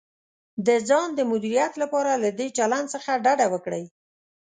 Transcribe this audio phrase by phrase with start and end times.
[0.67, 3.83] د ځان د مدیریت لپاره له دې چلند څخه ډډه وکړئ: